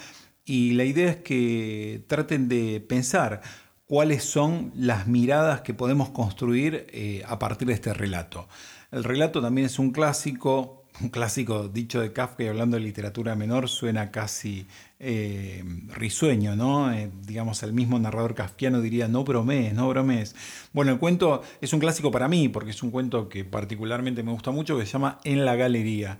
y 0.45 0.73
la 0.73 0.83
idea 0.83 1.09
es 1.09 1.17
que 1.17 2.03
traten 2.07 2.47
de 2.47 2.79
pensar 2.79 3.41
cuáles 3.87 4.23
son 4.23 4.71
las 4.75 5.07
miradas 5.07 5.61
que 5.61 5.73
podemos 5.73 6.09
construir 6.09 6.87
eh, 6.91 7.23
a 7.27 7.39
partir 7.39 7.67
de 7.67 7.73
este 7.73 7.93
relato. 7.93 8.47
El 8.91 9.03
relato 9.03 9.41
también 9.41 9.65
es 9.65 9.79
un 9.79 9.91
clásico, 9.91 10.85
un 11.01 11.09
clásico 11.09 11.67
dicho 11.67 11.99
de 11.99 12.13
Kafka 12.13 12.43
y 12.43 12.47
hablando 12.47 12.77
de 12.77 12.83
literatura 12.83 13.35
menor 13.35 13.69
suena 13.69 14.11
casi 14.11 14.67
eh, 14.99 15.63
risueño, 15.89 16.55
¿no? 16.55 16.93
Eh, 16.93 17.09
digamos, 17.25 17.63
el 17.63 17.73
mismo 17.73 17.99
narrador 17.99 18.35
kafkiano 18.35 18.81
diría, 18.81 19.07
no 19.07 19.23
bromes, 19.23 19.73
no 19.73 19.89
bromes. 19.89 20.35
Bueno, 20.73 20.91
el 20.91 20.99
cuento 20.99 21.41
es 21.59 21.73
un 21.73 21.79
clásico 21.79 22.11
para 22.11 22.27
mí 22.27 22.49
porque 22.49 22.69
es 22.69 22.83
un 22.83 22.91
cuento 22.91 23.29
que 23.29 23.45
particularmente 23.45 24.23
me 24.23 24.31
gusta 24.31 24.51
mucho 24.51 24.77
que 24.77 24.85
se 24.85 24.93
llama 24.93 25.19
En 25.23 25.43
la 25.43 25.55
Galería. 25.55 26.17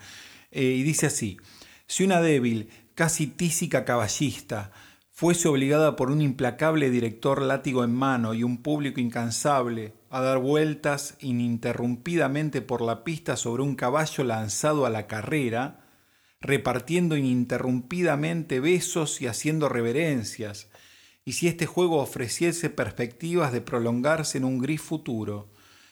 y 0.52 0.84
dice 0.84 1.08
así, 1.08 1.38
si 1.88 2.04
una 2.04 2.22
débil 2.22 2.70
casi 2.96 3.28
tísica 3.28 3.86
caballista, 3.86 4.72
fuese 5.12 5.48
obligada 5.48 5.96
por 5.96 6.12
un 6.12 6.22
implacable 6.22 6.90
director 6.90 7.42
látigo 7.42 7.84
en 7.84 7.94
mano 7.94 8.34
y 8.34 8.44
un 8.44 8.62
público 8.62 9.00
incansable 9.00 9.94
a 10.10 10.22
dar 10.22 10.40
vueltas 10.40 11.16
ininterrumpidamente 11.20 12.62
por 12.62 12.82
la 12.82 13.04
pista 13.04 13.38
sobre 13.38 13.64
un 13.64 13.76
caballo 13.76 14.24
lanzado 14.24 14.86
a 14.86 14.90
la 14.90 15.08
carrera, 15.08 15.86
repartiendo 16.42 17.18
ininterrumpidamente 17.18 18.60
besos 18.60 19.22
y 19.22 19.28
haciendo 19.28 19.70
reverencias, 19.70 20.70
y 21.26 21.34
si 21.34 21.48
este 21.48 21.66
juego 21.66 22.02
ofreciese 22.02 22.70
perspectivas 22.70 23.52
de 23.52 23.62
prolongarse 23.62 24.38
en 24.38 24.46
un 24.46 24.60
gris 24.60 24.82
futuro, 24.82 25.50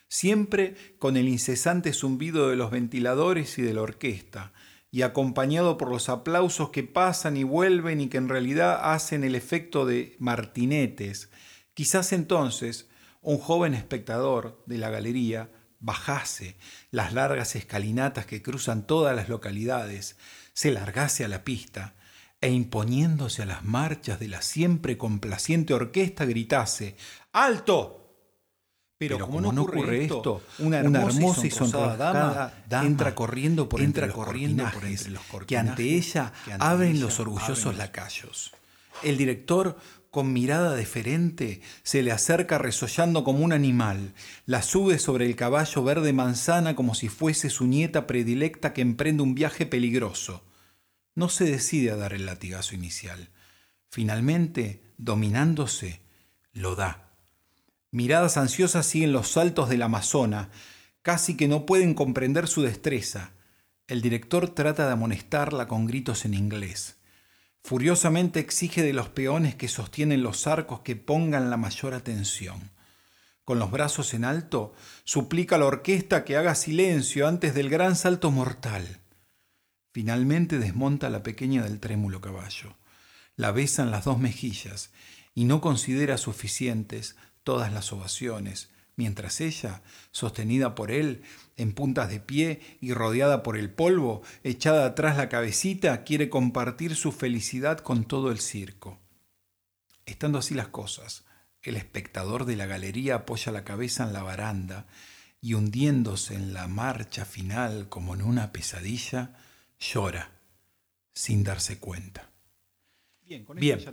siempre 0.07 0.75
con 0.99 1.17
el 1.17 1.27
incesante 1.27 1.91
zumbido 1.91 2.49
de 2.49 2.55
los 2.55 2.71
ventiladores 2.71 3.57
y 3.57 3.61
de 3.61 3.73
la 3.73 3.81
orquesta, 3.81 4.53
y 4.93 5.01
acompañado 5.01 5.75
por 5.75 5.89
los 5.89 6.07
aplausos 6.07 6.69
que 6.69 6.83
pasan 6.83 7.35
y 7.35 7.43
vuelven 7.43 7.99
y 7.99 8.09
que 8.09 8.17
en 8.17 8.29
realidad 8.29 8.93
hacen 8.93 9.23
el 9.23 9.33
efecto 9.33 9.87
de 9.87 10.15
martinetes, 10.19 11.31
quizás 11.73 12.13
entonces 12.13 12.87
un 13.19 13.39
joven 13.39 13.73
espectador 13.73 14.61
de 14.67 14.77
la 14.77 14.91
galería 14.91 15.49
bajase 15.79 16.57
las 16.91 17.11
largas 17.11 17.55
escalinatas 17.55 18.27
que 18.27 18.43
cruzan 18.43 18.85
todas 18.85 19.15
las 19.15 19.29
localidades, 19.29 20.15
se 20.53 20.71
largase 20.71 21.25
a 21.25 21.27
la 21.27 21.43
pista 21.43 21.95
e 22.39 22.51
imponiéndose 22.51 23.41
a 23.41 23.47
las 23.47 23.63
marchas 23.63 24.19
de 24.19 24.27
la 24.27 24.43
siempre 24.43 24.95
complaciente 24.95 25.73
orquesta 25.73 26.25
gritase 26.25 26.97
¡Alto! 27.31 28.02
Pero, 28.97 29.19
como, 29.19 29.51
no 29.51 29.63
ocurre, 29.63 30.05
esto, 30.05 30.41
una 30.59 30.79
hermosa, 30.79 31.45
y 31.45 31.51
sonrojada 31.51 32.53
dama, 32.69 32.85
entra 32.85 33.15
corriendo 33.15 33.67
por 33.67 33.81
entre, 33.81 34.07
los, 34.07 34.15
por 34.15 34.35
entre 34.35 35.11
los 35.11 35.21
que 35.45 35.57
ante 35.57 35.83
ella 35.95 36.31
abren 36.59 36.99
los 37.01 37.19
orgullosos 37.19 37.75
lacayos. 37.75 38.53
El 39.01 39.17
director, 39.17 39.77
con 40.11 40.31
mirada 40.31 40.75
deferente, 40.75 41.61
se 41.81 42.03
le 42.03 42.11
acerca 42.11 42.59
resollando 42.59 43.23
como 43.23 43.43
un 43.43 43.51
animal, 43.51 44.13
la 44.45 44.61
sube 44.61 44.99
sobre 44.99 45.25
el 45.25 45.35
caballo 45.35 45.83
verde 45.83 46.13
manzana 46.13 46.75
como 46.75 46.93
si 46.93 47.09
fuese 47.09 47.49
su 47.49 47.65
nieta 47.65 48.05
predilecta 48.05 48.73
que 48.73 48.81
emprende 48.81 49.23
un 49.23 49.33
viaje 49.33 49.65
peligroso. 49.65 50.43
No 51.15 51.29
se 51.29 51.45
decide 51.45 51.91
a 51.91 51.95
dar 51.95 52.13
el 52.13 52.25
latigazo 52.25 52.75
inicial. 52.75 53.29
Finalmente, 53.89 54.81
dominándose, 54.97 56.01
lo 56.53 56.75
da 56.75 57.12
Miradas 57.93 58.37
ansiosas 58.37 58.87
siguen 58.87 59.11
los 59.11 59.27
saltos 59.27 59.69
del 59.69 59.83
Amazona, 59.83 60.49
casi 61.03 61.37
que 61.37 61.47
no 61.47 61.67
pueden 61.67 61.93
comprender 61.93 62.47
su 62.47 62.63
destreza. 62.63 63.33
El 63.85 64.01
director 64.01 64.49
trata 64.49 64.87
de 64.87 64.93
amonestarla 64.93 65.67
con 65.67 65.85
gritos 65.85 66.25
en 66.25 66.33
inglés. 66.33 66.97
Furiosamente 67.63 68.39
exige 68.39 68.81
de 68.81 68.93
los 68.93 69.09
peones 69.09 69.53
que 69.53 69.67
sostienen 69.67 70.23
los 70.23 70.47
arcos 70.47 70.79
que 70.79 70.95
pongan 70.95 71.51
la 71.51 71.57
mayor 71.57 71.93
atención. 71.93 72.71
Con 73.45 73.59
los 73.59 73.69
brazos 73.69 74.15
en 74.15 74.25
alto, 74.25 74.73
suplica 75.03 75.57
a 75.57 75.59
la 75.59 75.65
orquesta 75.65 76.25
que 76.25 76.35
haga 76.35 76.55
silencio 76.55 77.27
antes 77.27 77.53
del 77.53 77.69
gran 77.69 77.95
salto 77.95 78.31
mortal. 78.31 79.01
Finalmente 79.91 80.57
desmonta 80.57 81.11
la 81.11 81.21
pequeña 81.21 81.61
del 81.61 81.79
trémulo 81.79 82.21
caballo. 82.21 82.75
La 83.35 83.51
besa 83.51 83.83
en 83.83 83.91
las 83.91 84.05
dos 84.05 84.17
mejillas 84.17 84.89
y 85.35 85.43
no 85.43 85.61
considera 85.61 86.17
suficientes 86.17 87.15
todas 87.43 87.71
las 87.71 87.91
ovaciones, 87.93 88.69
mientras 88.95 89.41
ella, 89.41 89.81
sostenida 90.11 90.75
por 90.75 90.91
él, 90.91 91.23
en 91.57 91.73
puntas 91.73 92.09
de 92.09 92.19
pie 92.19 92.61
y 92.81 92.93
rodeada 92.93 93.43
por 93.43 93.57
el 93.57 93.69
polvo, 93.69 94.21
echada 94.43 94.85
atrás 94.85 95.17
la 95.17 95.29
cabecita, 95.29 96.03
quiere 96.03 96.29
compartir 96.29 96.95
su 96.95 97.11
felicidad 97.11 97.79
con 97.79 98.05
todo 98.05 98.31
el 98.31 98.39
circo. 98.39 98.99
Estando 100.05 100.39
así 100.39 100.53
las 100.53 100.67
cosas, 100.67 101.23
el 101.61 101.77
espectador 101.77 102.45
de 102.45 102.55
la 102.55 102.65
galería 102.65 103.15
apoya 103.15 103.51
la 103.51 103.63
cabeza 103.63 104.03
en 104.03 104.13
la 104.13 104.23
baranda 104.23 104.87
y 105.41 105.53
hundiéndose 105.53 106.35
en 106.35 106.53
la 106.53 106.67
marcha 106.67 107.25
final 107.25 107.87
como 107.89 108.13
en 108.13 108.21
una 108.21 108.51
pesadilla, 108.51 109.35
llora 109.79 110.31
sin 111.13 111.43
darse 111.43 111.79
cuenta. 111.79 112.32
Bien, 113.55 113.83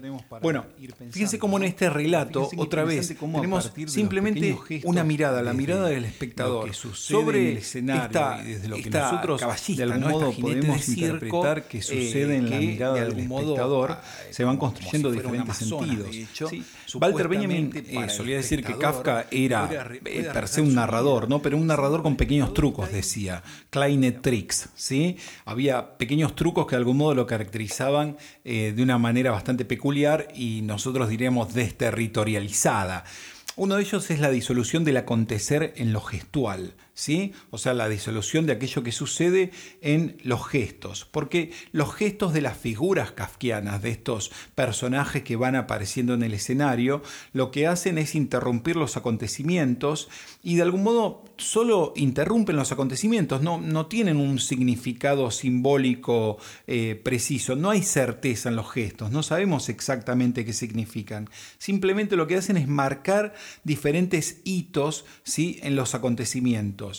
bueno, 0.43 0.67
fíjense 1.11 1.39
cómo 1.39 1.57
en 1.59 1.65
este 1.65 1.91
relato, 1.91 2.49
otra 2.57 2.85
vez, 2.85 3.15
tenemos 3.19 3.73
simplemente 3.87 4.57
una 4.85 5.05
mirada, 5.05 5.43
la 5.43 5.53
mirada 5.53 5.89
del 5.89 6.05
espectador 6.05 6.75
sobre 6.75 7.53
el 7.53 7.57
escenario 7.59 8.21
y 8.45 8.53
desde 8.53 8.69
lo 8.69 8.77
que 8.77 8.91
nosotros 8.91 9.41
de 9.69 9.83
algún 9.83 10.01
modo 10.01 10.33
podemos 10.33 10.89
interpretar 10.89 11.69
que 11.69 11.83
sucede 11.83 12.37
en 12.37 12.51
la 12.51 12.59
mirada 12.59 12.95
del 12.95 13.19
espectador, 13.19 13.99
se 14.31 14.45
van 14.45 14.57
construyendo 14.57 15.11
diferentes 15.11 15.57
sentidos. 15.57 16.09
Walter 16.95 17.29
Benjamin 17.29 17.71
eh, 17.75 18.09
solía 18.09 18.37
decir 18.37 18.65
que 18.65 18.77
Kafka 18.77 19.27
era 19.31 19.69
eh, 20.05 20.29
per 20.33 20.49
se 20.49 20.61
un 20.61 20.75
narrador, 20.75 21.29
¿no? 21.29 21.41
pero 21.41 21.57
un 21.57 21.67
narrador 21.67 22.03
con 22.03 22.17
pequeños 22.17 22.53
trucos, 22.55 22.91
decía, 22.93 23.43
kleine 23.71 24.13
tricks. 24.13 24.71
¿sí? 24.75 25.17
Había 25.45 25.97
pequeños 25.97 26.35
trucos 26.35 26.67
que 26.67 26.73
de 26.73 26.79
algún 26.79 26.97
modo 26.97 27.15
lo 27.15 27.27
caracterizaban 27.27 28.17
eh, 28.45 28.73
de 28.75 28.83
una 28.83 28.99
manera 28.99 29.30
bastante 29.31 29.65
peculiar 29.65 30.29
y 30.35 30.63
nosotros 30.63 31.09
diríamos 31.09 31.55
desterritorializada. 31.55 33.05
Uno 33.57 33.77
de 33.77 33.83
ellos 33.83 34.11
es 34.11 34.21
la 34.21 34.31
disolución 34.31 34.85
del 34.85 34.97
acontecer 34.97 35.75
en 35.77 35.93
lo 35.93 36.01
gestual, 36.01 36.75
O 37.51 37.59
sea, 37.59 37.73
la 37.73 37.89
disolución 37.89 38.47
de 38.47 38.53
aquello 38.53 38.83
que 38.83 38.93
sucede 38.93 39.53
en 39.81 40.19
los 40.23 40.47
gestos, 40.47 41.07
porque 41.11 41.53
los 41.73 41.95
gestos 41.95 42.33
de 42.35 42.43
las 42.43 42.59
figuras 42.59 43.13
kafkianas, 43.13 43.83
de 43.83 43.91
estos 43.91 44.31
personajes 44.55 45.23
que 45.23 45.37
van 45.37 45.57
apareciendo 45.57 46.13
en 46.15 46.23
el 46.23 46.35
escenario, 46.35 47.03
lo 47.33 47.51
que 47.51 47.67
hacen 47.67 47.97
es 47.97 48.15
interrumpir 48.15 48.77
los 48.77 48.97
acontecimientos 48.97 50.09
y 50.43 50.57
de 50.57 50.63
algún 50.63 50.83
modo 50.83 51.25
solo 51.39 51.95
interrumpen 51.97 52.57
los 52.57 52.73
acontecimientos, 52.73 53.41
no, 53.41 53.59
no 53.59 53.87
tienen 53.87 54.19
un 54.19 54.39
significado 54.39 55.31
simbólico 55.31 56.37
eh, 56.67 57.01
preciso, 57.03 57.57
no 57.57 57.71
hay 57.71 57.83
certeza 57.83 58.51
en 58.51 58.57
los 58.57 58.71
gestos, 58.71 59.11
no 59.11 59.23
sabemos 59.23 59.71
exactamente 59.71 60.45
qué 60.45 60.53
significan, 60.53 61.31
simplemente 61.59 62.17
lo 62.17 62.27
que 62.27 62.37
hacen 62.37 62.59
es 62.59 62.69
marcar 62.69 63.33
diferentes 63.65 64.41
hitos 64.45 65.07
¿sí? 65.25 65.59
en 65.63 65.77
los 65.77 65.95
acontecimientos. 65.95 66.90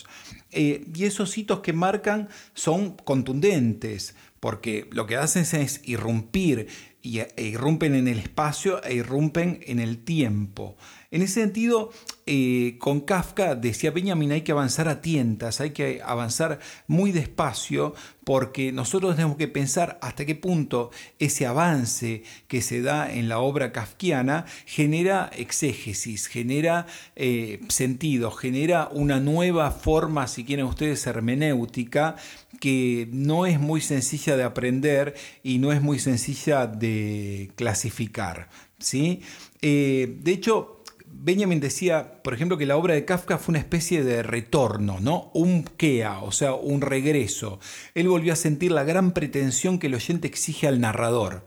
Eh, 0.50 0.84
y 0.94 1.04
esos 1.04 1.36
hitos 1.38 1.60
que 1.60 1.72
marcan 1.72 2.28
son 2.54 2.96
contundentes, 2.96 4.14
porque 4.40 4.88
lo 4.90 5.06
que 5.06 5.16
hacen 5.16 5.42
es 5.60 5.80
irrumpir, 5.84 6.68
e 7.02 7.42
irrumpen 7.42 7.94
en 7.94 8.06
el 8.06 8.18
espacio 8.18 8.82
e 8.84 8.94
irrumpen 8.94 9.60
en 9.66 9.80
el 9.80 10.04
tiempo. 10.04 10.76
En 11.12 11.20
ese 11.20 11.34
sentido, 11.42 11.90
eh, 12.24 12.76
con 12.78 13.02
Kafka, 13.02 13.54
decía 13.54 13.90
Benjamin, 13.90 14.32
hay 14.32 14.40
que 14.40 14.52
avanzar 14.52 14.88
a 14.88 15.02
tientas, 15.02 15.60
hay 15.60 15.72
que 15.72 16.00
avanzar 16.02 16.58
muy 16.86 17.12
despacio, 17.12 17.94
porque 18.24 18.72
nosotros 18.72 19.14
tenemos 19.14 19.36
que 19.36 19.46
pensar 19.46 19.98
hasta 20.00 20.24
qué 20.24 20.34
punto 20.34 20.90
ese 21.18 21.44
avance 21.44 22.22
que 22.48 22.62
se 22.62 22.80
da 22.80 23.12
en 23.12 23.28
la 23.28 23.40
obra 23.40 23.72
kafkiana 23.72 24.46
genera 24.64 25.30
exégesis, 25.36 26.28
genera 26.28 26.86
eh, 27.14 27.60
sentido, 27.68 28.30
genera 28.30 28.88
una 28.90 29.20
nueva 29.20 29.70
forma, 29.70 30.28
si 30.28 30.44
quieren 30.44 30.64
ustedes, 30.64 31.06
hermenéutica, 31.06 32.16
que 32.58 33.06
no 33.12 33.44
es 33.44 33.60
muy 33.60 33.82
sencilla 33.82 34.38
de 34.38 34.44
aprender 34.44 35.14
y 35.42 35.58
no 35.58 35.72
es 35.72 35.82
muy 35.82 35.98
sencilla 35.98 36.66
de 36.66 37.50
clasificar. 37.54 38.48
¿sí? 38.78 39.20
Eh, 39.60 40.16
de 40.20 40.32
hecho, 40.32 40.81
Benjamin 41.14 41.60
decía, 41.60 42.22
por 42.22 42.32
ejemplo, 42.34 42.56
que 42.56 42.66
la 42.66 42.76
obra 42.76 42.94
de 42.94 43.04
Kafka 43.04 43.38
fue 43.38 43.52
una 43.52 43.58
especie 43.58 44.02
de 44.02 44.22
retorno, 44.22 44.98
¿no? 45.00 45.30
Un 45.34 45.62
kea, 45.62 46.20
o 46.20 46.32
sea, 46.32 46.54
un 46.54 46.80
regreso. 46.80 47.60
Él 47.94 48.08
volvió 48.08 48.32
a 48.32 48.36
sentir 48.36 48.72
la 48.72 48.82
gran 48.84 49.12
pretensión 49.12 49.78
que 49.78 49.88
el 49.88 49.94
oyente 49.94 50.26
exige 50.26 50.66
al 50.66 50.80
narrador, 50.80 51.46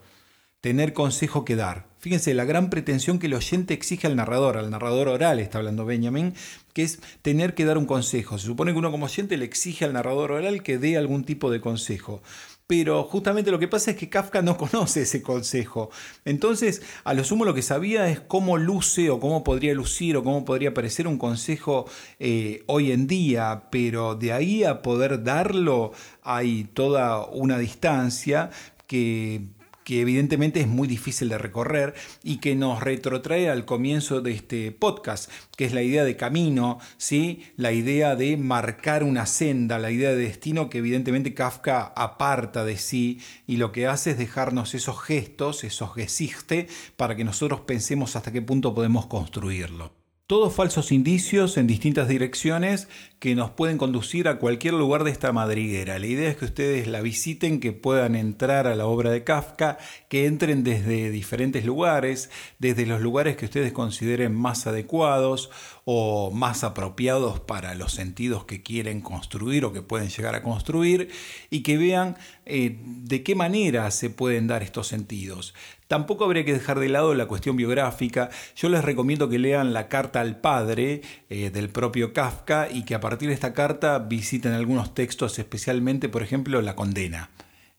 tener 0.62 0.94
consejo 0.94 1.44
que 1.46 1.56
dar. 1.56 1.88
Fíjense, 1.98 2.36
la 2.36 2.46
gran 2.46 2.70
pretensión 2.70 3.18
que 3.18 3.26
el 3.26 3.34
oyente 3.34 3.74
exige 3.74 4.06
al 4.06 4.16
narrador, 4.16 4.58
al 4.58 4.70
narrador 4.70 5.08
oral 5.08 5.40
está 5.40 5.58
hablando 5.58 5.86
Benjamin, 5.86 6.36
que 6.74 6.84
es 6.84 7.00
tener 7.24 7.56
que 7.56 7.66
dar 7.66 7.80
un 7.80 7.88
consejo. 7.88 8.38
Se 8.38 8.46
supone 8.46 8.72
que 8.72 8.78
uno 8.78 8.92
como 8.92 9.06
oyente 9.06 9.36
le 9.36 9.46
exige 9.46 9.86
al 9.86 9.94
narrador 9.94 10.32
oral 10.32 10.62
que 10.62 10.78
dé 10.78 10.98
algún 10.98 11.24
tipo 11.24 11.50
de 11.50 11.62
consejo 11.62 12.22
pero 12.68 13.04
justamente 13.04 13.52
lo 13.52 13.60
que 13.60 13.68
pasa 13.68 13.92
es 13.92 13.98
que 13.98 14.10
Kafka 14.10 14.42
no 14.42 14.58
conoce 14.58 15.04
ese 15.04 15.22
consejo. 15.22 15.90
Entonces, 16.24 16.82
a 17.04 17.14
lo 17.14 17.24
sumo 17.24 17.46
lo 17.46 17.54
que 17.54 17.62
sabía 17.62 18.10
es 18.10 18.20
cómo 18.20 18.58
luce 18.58 19.10
o 19.10 19.20
cómo 19.20 19.44
podría 19.44 19.74
lucir 19.74 20.18
o 20.18 20.24
cómo 20.24 20.46
podría 20.46 20.74
parecer 20.74 21.08
un 21.08 21.18
consejo 21.18 21.86
eh, 22.20 22.64
hoy 22.68 22.92
en 22.92 23.08
día, 23.08 23.68
pero 23.72 24.16
de 24.16 24.34
ahí 24.34 24.64
a 24.64 24.82
poder 24.82 25.24
darlo 25.24 25.92
hay 26.24 26.66
toda 26.66 27.26
una 27.26 27.58
distancia 27.60 28.50
que 28.88 29.42
que 29.86 30.02
evidentemente 30.02 30.60
es 30.60 30.68
muy 30.68 30.88
difícil 30.88 31.30
de 31.30 31.38
recorrer 31.38 31.94
y 32.24 32.38
que 32.38 32.56
nos 32.56 32.82
retrotrae 32.82 33.50
al 33.50 33.66
comienzo 33.66 34.20
de 34.20 34.32
este 34.32 34.72
podcast, 34.72 35.32
que 35.56 35.64
es 35.64 35.74
la 35.74 35.84
idea 35.84 36.04
de 36.04 36.18
camino, 36.18 36.80
¿sí? 36.98 37.44
la 37.56 37.72
idea 37.72 38.16
de 38.16 38.36
marcar 38.36 39.04
una 39.04 39.28
senda, 39.28 39.78
la 39.78 39.92
idea 39.92 40.10
de 40.10 40.18
destino 40.18 40.70
que 40.70 40.80
evidentemente 40.80 41.36
Kafka 41.36 41.94
aparta 41.96 42.66
de 42.66 42.78
sí 42.78 43.22
y 43.46 43.58
lo 43.58 43.72
que 43.72 43.86
hace 43.86 44.12
es 44.12 44.18
dejarnos 44.18 44.74
esos 44.74 45.00
gestos, 45.02 45.64
esos 45.64 45.94
gesiste, 45.94 46.68
para 46.98 47.16
que 47.16 47.24
nosotros 47.24 47.62
pensemos 47.62 48.16
hasta 48.16 48.32
qué 48.32 48.42
punto 48.42 48.74
podemos 48.74 49.06
construirlo. 49.06 49.94
Todos 50.28 50.56
falsos 50.56 50.92
indicios 50.92 51.56
en 51.56 51.68
distintas 51.68 52.08
direcciones 52.08 52.88
que 53.26 53.34
nos 53.34 53.50
pueden 53.50 53.80
conducir 53.80 54.28
a 54.28 54.38
cualquier 54.38 54.76
lugar 54.76 55.04
de 55.04 55.10
esta 55.10 55.32
madriguera. 55.32 55.98
La 55.98 56.06
idea 56.06 56.30
es 56.30 56.38
que 56.38 56.46
ustedes 56.46 56.86
la 56.86 57.02
visiten, 57.02 57.60
que 57.60 57.72
puedan 57.72 58.16
entrar 58.16 58.68
a 58.68 58.76
la 58.76 58.86
obra 58.86 59.10
de 59.10 59.24
Kafka, 59.24 59.80
que 60.10 60.28
entren 60.28 60.64
desde 60.64 61.10
diferentes 61.10 61.66
lugares, 61.66 62.30
desde 62.60 62.86
los 62.86 63.02
lugares 63.02 63.36
que 63.36 63.46
ustedes 63.46 63.74
consideren 63.74 64.36
más 64.36 64.68
adecuados 64.68 65.50
o 65.86 66.30
más 66.30 66.64
apropiados 66.64 67.40
para 67.40 67.74
los 67.74 67.94
sentidos 67.94 68.46
que 68.46 68.62
quieren 68.62 69.02
construir 69.02 69.66
o 69.66 69.74
que 69.74 69.82
pueden 69.82 70.10
llegar 70.10 70.36
a 70.36 70.44
construir 70.44 71.10
y 71.50 71.64
que 71.64 71.78
vean 71.78 72.18
eh, 72.46 72.78
de 72.84 73.24
qué 73.24 73.34
manera 73.34 73.90
se 73.90 74.12
pueden 74.12 74.46
dar 74.46 74.62
estos 74.62 74.86
sentidos. 74.86 75.56
Tampoco 75.88 76.26
habría 76.26 76.44
que 76.44 76.54
dejar 76.54 76.80
de 76.80 76.90
lado 76.90 77.14
la 77.14 77.28
cuestión 77.28 77.56
biográfica. 77.56 78.32
Yo 78.56 78.70
les 78.70 78.84
recomiendo 78.84 79.30
que 79.30 79.38
lean 79.38 79.72
la 79.72 79.88
carta 79.88 80.20
al 80.20 80.42
padre 80.42 81.02
eh, 81.30 81.52
del 81.52 81.70
propio 81.70 82.12
Kafka 82.12 82.70
y 82.72 82.86
que 82.86 82.96
a 82.96 83.00
partir 83.00 83.15
de 83.18 83.34
esta 83.34 83.54
carta 83.54 84.00
visiten 84.00 84.54
algunos 84.54 84.94
textos, 84.94 85.40
especialmente, 85.40 86.10
por 86.10 86.22
ejemplo, 86.24 86.62
la 86.62 86.76
condena. 86.76 87.30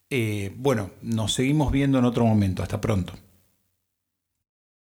Eh, 0.09 0.53
bueno, 0.57 0.91
nos 1.01 1.33
seguimos 1.33 1.71
viendo 1.71 1.99
en 1.99 2.05
otro 2.05 2.25
momento. 2.25 2.63
Hasta 2.63 2.81
pronto. 2.81 3.13